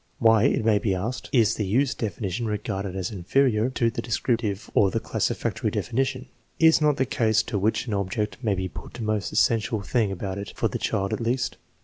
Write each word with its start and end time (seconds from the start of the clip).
Why, 0.17 0.45
it 0.45 0.65
may 0.65 0.79
be 0.79 0.95
asked, 0.95 1.29
is 1.31 1.53
the 1.53 1.63
use 1.63 1.93
definition 1.93 2.47
regarded 2.47 2.95
as 2.95 3.09
2* 3.11 3.13
THE 3.13 3.17
}IEASIjHEMENT 3.17 3.19
OF 3.19 3.25
INTELLIGENCE 3.27 3.35
inferior 3.35 3.69
to 3.69 3.89
the 3.91 4.01
descriptive 4.01 4.71
or 4.73 4.89
the 4.89 4.99
classificatory 4.99 5.69
definition? 5.69 6.27
Is 6.57 6.81
not 6.81 6.97
the 6.97 7.07
use 7.23 7.43
to 7.43 7.59
which 7.59 7.85
an 7.85 7.93
object 7.93 8.39
may 8.43 8.55
be 8.55 8.67
put 8.67 8.95
the 8.95 9.03
most 9.03 9.31
es 9.31 9.47
sential 9.47 9.85
thing 9.85 10.11
about 10.11 10.39
it, 10.39 10.53
for 10.55 10.67
the 10.67 10.79
child 10.79 11.13
at 11.13 11.19
least? 11.21 11.57